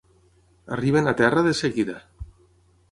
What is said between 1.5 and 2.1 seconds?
seguida.